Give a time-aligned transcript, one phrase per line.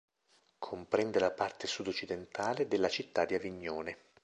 [0.57, 3.97] Comprende la parte sudoccidentale della città di Avignone.